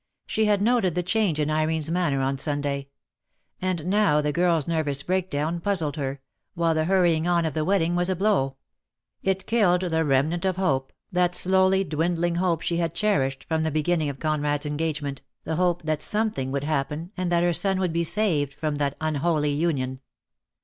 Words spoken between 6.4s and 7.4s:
while the hurrying